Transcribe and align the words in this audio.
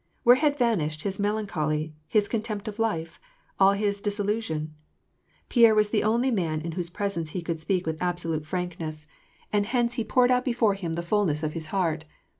Where 0.23 0.37
had 0.37 0.57
vanished 0.57 1.03
his 1.03 1.19
melancholy, 1.19 1.93
his 2.07 2.27
contempt 2.27 2.67
of 2.67 2.79
life, 2.79 3.19
all 3.59 3.73
his 3.73 4.01
disillusion? 4.01 4.73
Pierre 5.47 5.75
was 5.75 5.91
the 5.91 6.01
only 6.03 6.31
man 6.31 6.59
in 6.61 6.71
whose 6.71 6.89
presence 6.89 7.29
he 7.37 7.43
could 7.43 7.59
speak 7.59 7.85
with 7.85 7.99
^bsQlute 7.99 8.41
f 8.41 8.49
rwkuess, 8.49 9.05
and 9.53 9.67
heoce 9.67 9.73
WAR 9.75 9.79
AND 9.81 9.89
PEACE. 9.89 9.89
227 9.89 9.89
he 9.91 10.03
poured 10.05 10.31
out 10.31 10.43
before 10.43 10.73
him 10.73 10.93
the 10.93 11.03
fulness 11.07 11.43
of 11.43 11.53
his 11.53 11.67
heart. 11.67 12.05